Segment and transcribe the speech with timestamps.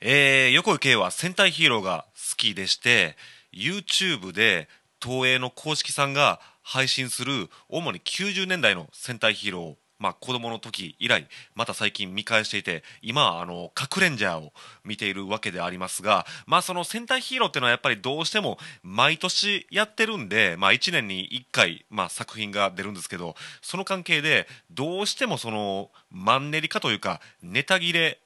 [0.00, 3.16] えー、横井圭は戦隊ヒーローが好きでして
[3.52, 4.68] YouTube で
[5.02, 14.52] 東映の公式さんが配信する主に90年代の戦隊ヒーローをまあ、子供の時以来また最近見返していて今はあの核レンジャーを
[14.84, 28.20] 見ているわけでありますが、まあ、その戦隊ヒーローっていうのはやっぱりどうしても毎年やってるんで、まあ、1年に1回、まあ、作品が出るんですけどその関係でどうしてもそのマンネリ化というかネタ切れ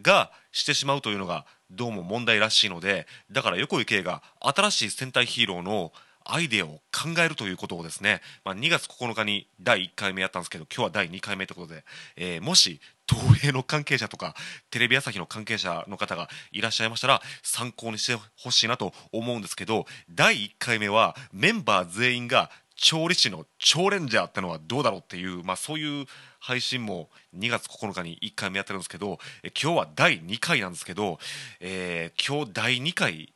[0.00, 5.92] がしてしまうというのがどうも問題らしいのでだから横井圭が新しい戦隊ヒーローの
[6.24, 11.84] アイデアを考えるということをですね、まあ、2月9日に第1回目やったんですけど今日は第2回目ということで、
[12.16, 14.34] えー、もし東映の関係者とか
[14.70, 26.06] テレビ朝日の関係者の方がいらっしゃいましたら参考にしてほしいなと思うんですけど第1回目はメンバー全員が調理師の超レンジャーってのはどうだろうっていう、まあ、そういう
[26.40, 31.18] 配信も2月9日に1回目やってるんですけどえ今日は第2回なんですけど、
[31.60, 33.32] えー、今日第2回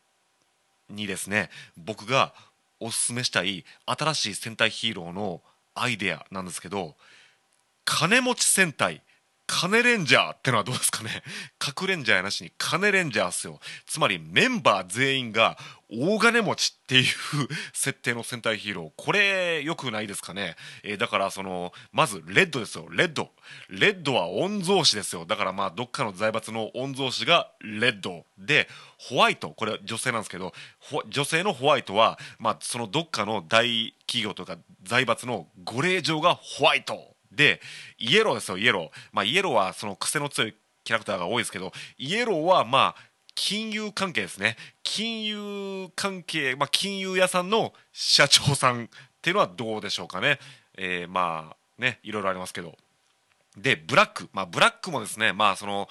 [0.91, 2.33] にですね僕が
[2.81, 5.41] おすすめしたい新しい戦隊ヒーローの
[5.75, 6.95] アイデアなんですけど
[7.85, 9.01] 金持ち戦隊
[9.47, 11.23] 金レンジャーってのはどうですかね。
[11.59, 13.61] 核レンジャーやなしに金レンジャーっすよ。
[13.87, 15.57] つまりメンバー全員が
[15.89, 17.05] 大金持ちっていう
[17.73, 18.93] 設定の戦隊ヒーロー。
[18.97, 22.89] これよくないですかね、えー、だからそのまずレッドですよ。
[22.91, 23.31] レッド。
[23.69, 25.25] レッドは御曹司ですよ。
[25.25, 28.27] だからまあどっかの財閥の御曹司がレッド。
[28.39, 29.51] でホワイト。
[29.51, 30.53] これは女性なんですけど
[31.09, 37.16] 女性のホワイトはまあそのどっかの大企業とか財閥のご令嬢がホワイト。
[37.37, 37.61] で
[37.99, 42.97] イエローですよイエロー、まあ、イエローはその癖の強いキャラクターが多いですけどイエローはまあ
[43.37, 44.57] 金融関係ですね。
[44.83, 48.89] 金融関係、まあ、金融屋さんの社長さんっ
[49.21, 50.39] ていうのはどうでしょうかね、
[50.79, 52.75] えー、まあねいろいろありますけど。
[53.57, 55.89] でブラック、まあ、ブラックもですねまあその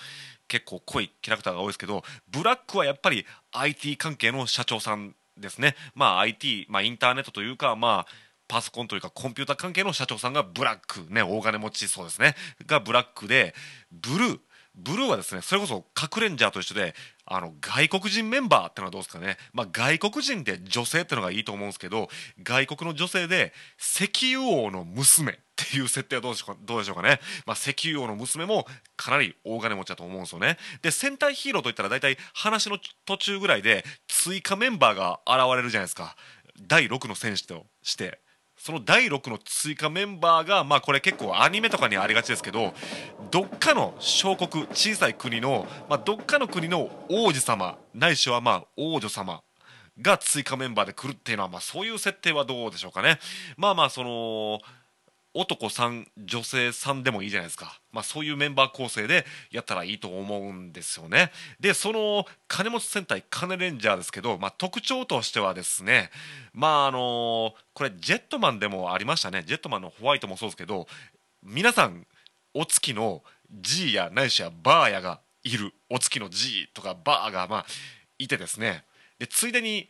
[0.47, 5.75] 結構濃いキャラクターが多いですけどブラックはやっぱり IT 関係の社長さんですね。
[5.93, 8.11] まあ IT、まあ、インターネットというかまあ
[8.47, 12.35] パソコンというかコンピューター関係の社長さんがブラックね大金持ちそうですね。
[12.65, 13.53] がブラックで
[13.91, 14.39] ブルー
[14.77, 16.93] ブルーはですねそれこそ核レンジャーと一緒で
[17.25, 22.09] あの外国人メンバーってのはどうですかね、まあ、外国人で女性ってのがいいと思うんですけど
[22.43, 28.67] 外国の女性で石油王の娘っていう設定はどうでしょうかどうでしょうかね、まあ、石油王の娘も
[28.97, 30.57] かなり大金持ちだと思うんですよね。
[30.81, 36.17] で戦隊ヒーローといったら大体話の途中ぐらいで追加メンバーが現れるじゃないですか。
[36.61, 38.24] 第6の戦士として。
[38.65, 42.73] その第6の追加メンバーが、まあ、これ結構アニメとかにありがちですけど
[43.29, 49.43] どっかの小国小さい国の、まあ、どっかの国の王子様ないしはまあ王女様
[50.01, 53.19] が追加メンバーで来るっていうのは、まあ、そういう設定はどうでしょうかね。
[53.55, 54.59] まあまあその
[55.37, 61.31] 男3女性3でもいいじゃないですか、まあ、そういうメンバー構成でやったらいいと思うんですよね。
[61.59, 66.09] でその金持ち戦隊カネレンジャーですけど、まあ、特徴としてはですね
[66.53, 69.43] まああのこれジェットマンでもありましたね。
[69.45, 70.87] ジェットマンのホワイトもそうですけど
[71.43, 72.07] 皆さん
[72.53, 73.21] お月の
[73.51, 75.73] G やないしはバーヤがいる。
[75.89, 77.65] お月の G とかバーがまあ
[78.17, 78.85] いてですね。
[79.19, 79.89] でついでに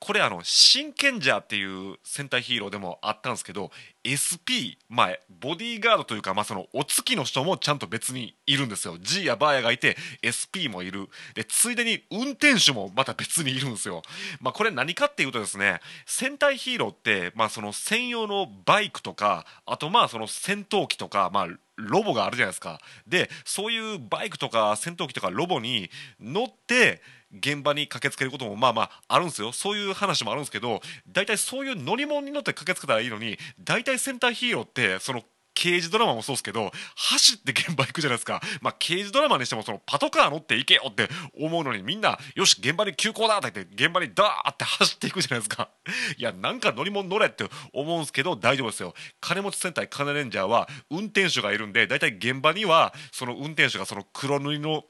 [0.00, 8.96] これあの真剣ジャーっていう戦隊ヒーローでもあったんですけど SP まあボディーガードというかまあそのお月の人もちゃんと別にいるんですよ。
[8.98, 11.08] G やバーヤがいて SP もいる。
[11.34, 14.00] でついでに運転手もまた別にいるんですよ。
[14.40, 22.80] まあこれ何かっていうとですね戦隊ヒーローってまあその専用のバイクとかあとまあその戦闘機とかまあロボがあるじゃないですか。
[23.06, 27.02] でそういうバイクとか戦闘機とかロボに乗って
[27.36, 29.52] 現場に駆けつけることもまあまああるんですよ。
[29.52, 35.22] そういう話もあるんですけど大体そういう乗り物に乗って駆けつけたらいいのに大体戦隊ヒーローってその
[35.54, 41.08] 刑事ドラマもそうですけど走って現場行くじゃないですか、まあ、刑事ドラマにしてもそのパトカー乗って行けよって
[41.38, 43.36] 思うのにみんなよし現場に急行だ!
[43.38, 45.68] って言って現場にダーって走っていくじゃないですか。
[46.16, 48.94] いやなんか乗り物乗れって思うんですけど大丈夫ですよ。
[49.20, 54.84] 金持ち戦隊カネレンジャーは運転手がいるんで大体現場にはその運転手がその黒塗りの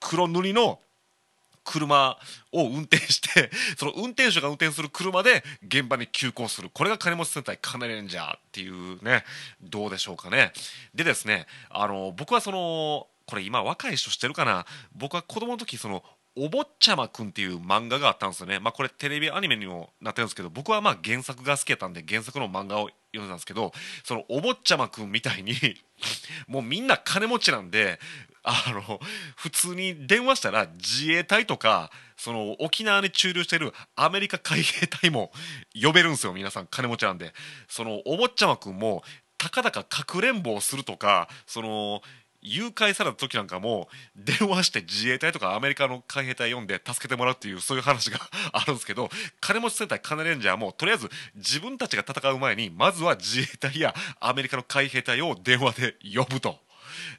[0.00, 0.78] 黒塗りの
[1.70, 2.18] 車
[2.50, 6.68] を運転して その運転手が運転する車で現場に急行する。
[6.68, 9.24] これが金持ち戦隊カネレンジャーっていうね
[9.62, 10.52] どうでしょうかね。
[10.94, 14.66] でですねあの僕はそのこれ今若い人知ってるかな？
[14.92, 16.02] 僕は子供の時その
[16.36, 23.72] お坊ちゃまくんっていう漫画があったんですよね、まあ、これテレビアニメにもなってるんですけど僕はまあ原作が好きやったんで原作の漫画を読んでたんですけど
[24.04, 25.54] そのお坊ちゃまくんみたいに
[26.46, 28.00] もうみんな金持ちなんで
[28.42, 29.00] あの
[29.36, 35.32] 普通に電話したら自衛隊とかその沖縄に駐留してるアメリカ海兵隊も
[35.80, 37.34] 呼べるんですよ皆さん金持ちなんで。
[37.68, 39.02] そのお坊ちゃまくんも
[39.36, 42.02] たかだかかくれんぼをするとかその
[42.42, 48.18] 誘拐された時なんかも電話して自衛隊とかアメリカの海兵隊呼んで助けてもらうっていうそういう話が
[48.52, 49.08] あるんですけど
[49.40, 56.58] 金持ち戦隊カネレンジャーもとりあえず自分たちが戦う前にまずは自衛隊やアメリカの海兵隊を電話で呼ぶと。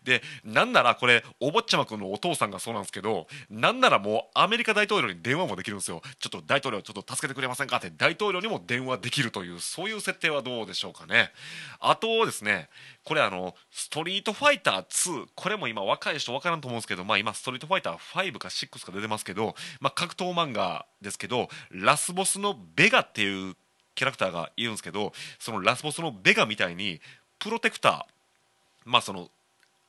[0.04, 6.02] でなんならこれお坊ちゃまくんのお父さんがそうなんですけどなんならもうアメリカ大統領に電話もできるんですよ。
[6.20, 7.78] ちょっと大統領ちょっと助けてくれませんか？
[7.78, 11.32] って大統領にも電話できるというそういう設定はどうでしょうかね。
[11.80, 12.70] あとですね
[13.04, 23.56] これあのストリートファイター2これも今若い人分からんと思うんですけどまあ今ストリートファイター5か6か出てますけどまあ格闘漫画ですけどラスボスのベガっていう
[23.96, 27.02] キャラクターがいるんですけどそのラスボスのベガみたいに
[27.40, 28.04] プロテクター
[28.86, 29.30] まあその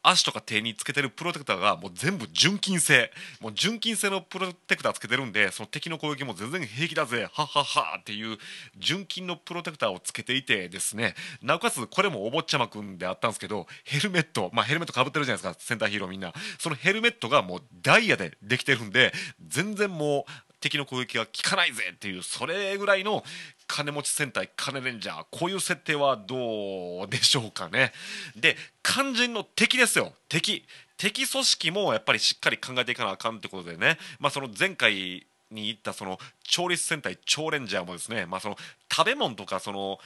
[0.03, 3.13] 足とか手につけてるプロテクターがもう全部純金製。
[3.41, 7.29] もう純金製のプロテクターつけてるんでその敵の攻撃も全然平気だぜ。
[7.33, 8.39] はっはっはっていう
[8.77, 11.15] 純金のプロテクターをつけていてですね。
[11.43, 15.61] なおかつこれもお坊ちゃまくんであったんですけどヘルメットまあヘルメットかぶってるじゃないですか。
[15.61, 16.33] センターヒーローみんな。
[16.59, 19.13] そのヘルメットがもうダイヤでできてるんで
[19.47, 23.25] 全然もう敵の攻撃が効かないぜっていうそれぐらいの
[23.73, 25.25] 金持ち戦隊金レンジャー。
[25.31, 27.93] こういう設定はどうでしょうかね。
[28.37, 30.13] で肝心の敵ですよ。
[30.29, 30.67] 敵。
[30.99, 38.57] 敵組織もやっぱりしっかり考えていかなあかんってことでね、まあ、その前回に言ったその調律戦隊超レンジャーもですね、まあ、その
[38.95, 39.99] 食べ物とかその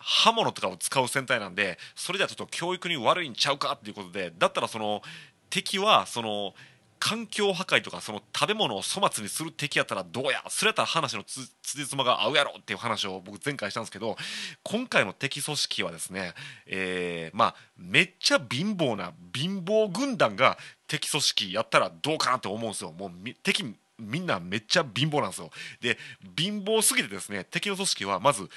[0.00, 5.00] 刃物とかを使う戦隊なんでそれじゃちょっと教育に悪いんちゃうかっていうことでだったらその
[5.48, 6.54] 敵はその
[7.04, 14.16] 環境破壊とかその食べ物を粗末にする敵やったらどうやそれやったら話のつじつまが合うやろっていう話を僕前回したんですけど
[14.62, 16.32] 今回の敵組織はですね、
[16.66, 20.56] えー、まあめっちゃ貧乏な貧乏軍団が
[20.86, 22.92] 敵組織やったらどうかなって思うんですよ。
[22.92, 23.10] もう
[23.42, 25.50] 敵みんなめっちゃ貧乏なんですよ。
[25.82, 25.98] で
[26.38, 28.48] 貧乏すぎてですね敵の組織はまず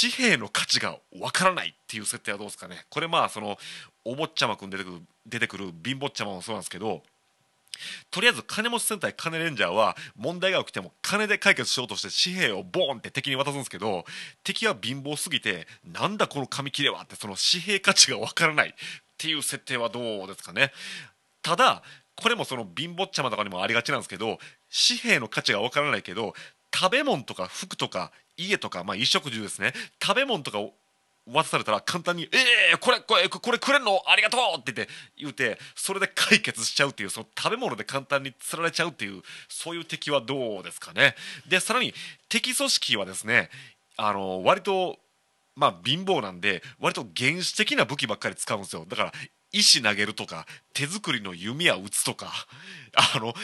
[0.00, 2.86] 紙幣の価値がわからないっていう設定はどうですかね。
[2.88, 3.58] これまあその
[4.06, 7.02] お坊ちゃまくん出てくる出てくる貧乏ちゃまもそうなんですけど
[8.10, 14.04] とりあえず金持ち戦隊金レンジャーは問題が起きても金で解決しようとして紙幣をボーンって敵に渡すんですけど
[14.44, 18.72] 敵は貧乏すぎてなんだこの紙切れはってその紙幣価値がわからないっ
[19.18, 20.72] ていう設定はどうですかね。
[21.42, 21.82] ただ
[22.14, 24.38] これもその貧乏ちゃまとかにもありがちなんですけど
[24.88, 26.34] 紙幣の価値がわからないけど
[26.74, 29.72] 食べ物とか服とか家とか、まあ、衣食住ですね。
[30.02, 30.58] 食べ物とか
[31.26, 32.38] 渡されたら簡単に「え
[32.72, 34.02] えー、これこれこれくれんの？
[34.06, 41.14] ありがとう!」って言って言うてそれで解決しちゃうっていうその食べ物で簡単に釣られちゃうっていうそういう敵はどうですかね。
[41.46, 41.94] でさらに
[42.28, 43.50] 敵組織はですね
[43.96, 44.98] あの割と
[45.54, 48.84] まあ貧乏なんで割と原始的な武器ばっかり使うんですよ。
[48.88, 49.12] だから
[49.52, 52.32] 石投げるとか手作りの弓矢撃つとか
[52.94, 53.34] あの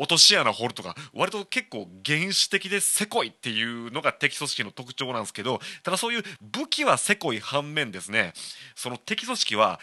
[0.00, 8.32] 落とし穴掘るとか割と結構原始的でせこいっていうのが敵組織の特徴なんですけどただそういう武器はせこい反面ですね
[8.74, 9.78] その敵組織は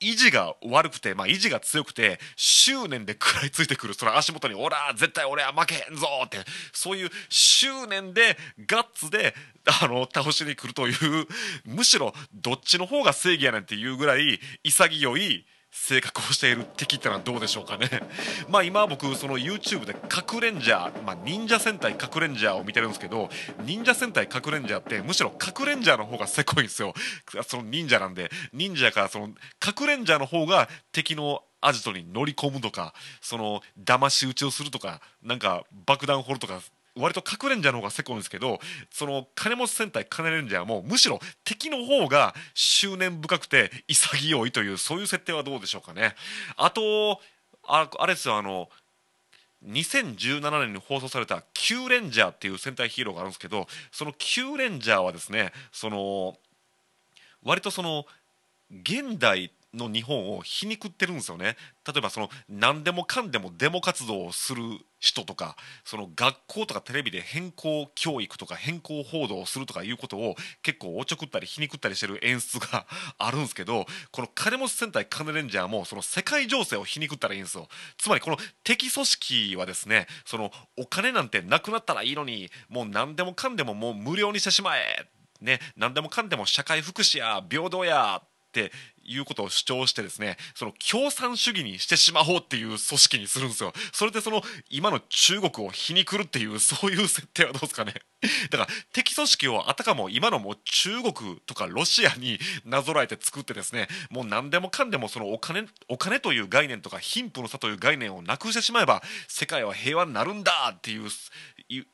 [0.00, 6.38] 維持が悪くて、まあ、維持が強くて執念で食らいついてくるその足元に「おら絶対俺は負けへんぞ!」って
[6.74, 9.34] そういう執念でガッツで
[9.80, 11.26] あの倒しに来るという
[11.64, 17.88] むしろどっちの方が正義やねんっていうぐらい潔い性格をしている敵ってのはどうでしょうかね。
[18.48, 23.28] まあ今僕その YouTube で核レンジャー、まあ、忍者戦隊核レンジャーを見てるんですけど
[23.64, 26.94] 忍者戦隊核レンジャーってむしろ核レンジャーの方がせこいんですよ。
[27.46, 28.30] その忍者なんで。
[28.52, 36.60] 忍者からその核レンジャーの方が敵のアジトに乗り込むとかその騙し討ちをするとかなんか爆弾掘るとか
[36.96, 38.60] 割と核レンジャーの方がせこいんですけど
[38.90, 46.14] その金持ち戦隊金レンジャーもむしろ敵の方が執念深くて潔いというそういう設定はどうでしょうかね。
[46.56, 47.20] あと
[47.66, 48.68] ああれですよあの
[49.66, 56.36] 2017年に放送された「キューレンジャー」っていう戦隊ヒーローがあるんですけどそのキューレンジャーはですねその
[57.42, 58.06] 割とその
[58.70, 61.56] 現代の日本を皮肉ってるんですよね。
[61.86, 64.62] 例えばその何でもかんでもデモ活動をする
[64.98, 72.86] 人とかその学校とかテレビで変更教育とか変更報道をするとかいうことを結構おちょくったり皮肉ったりしてる演出が
[73.18, 77.68] あるんですけどこの金持ち戦隊カネレンジャーもその世界情勢を皮肉ったらいいんですよ。
[77.98, 85.08] つまりこの敵組織はですねそのお金なんてなくなったらいいのにもう何でもかんでももう無料にしてしまえ。
[85.40, 88.72] ね、何でもかんでも社会福祉や平等やって
[89.06, 93.72] いうことを主張してですねその共産主義にしてしまおうっていう組織にするんですよ。
[93.92, 97.94] それでその今の中国を皮肉るっていうそういう設定はどうですかね。
[98.50, 111.10] だから敵組織をあたかも今のもう中国とかロシアになぞらえて作ってですねもう何でもかんでもそのお金お金という概念とか貧富の差という概念をなくしてしまえば世界は平和になるんだっていう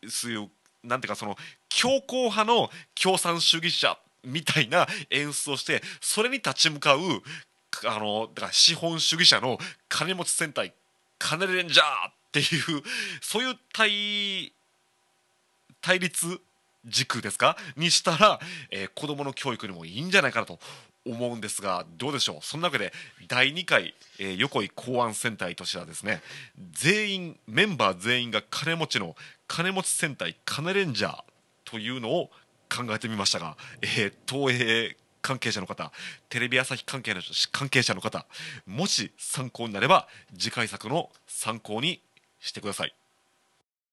[0.09, 0.51] そういう
[0.83, 1.37] なんていうかその
[1.69, 7.01] 強硬派の共産主義者みたいな演出をしてそれに立ち向かう
[7.87, 9.59] あのだから資本主義者の
[9.89, 10.75] 金持ち戦隊
[11.19, 12.83] 金レンジャーっていう
[13.21, 14.53] そういう対
[15.81, 16.41] 対立
[16.87, 17.57] 軸ですか？
[17.77, 20.59] にしたら、えー、子どもの教育にもいいんじゃないかなと
[21.07, 22.39] 思うんですがどうでしょう？
[22.43, 22.93] その中で
[23.29, 26.23] 第2回、えー、横井公安戦隊としてはですね
[26.73, 29.15] 全員メンバー全員が金持ちの
[29.47, 31.23] 金持ち戦隊金レンジャー
[31.65, 32.31] というのを
[32.75, 35.93] 考えてみましたが、えー、東映関係者の方
[36.29, 37.21] テレビ朝日関係の
[37.53, 38.27] 関係者の方
[38.67, 40.09] もし参考になれば
[40.39, 42.03] 次回作の参考に
[42.39, 42.95] してください。